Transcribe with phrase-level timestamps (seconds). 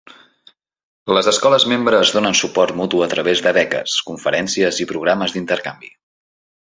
[1.17, 5.93] Les escoles membre es donen suport mutu a través de beques, conferències i programes d'intercanvi.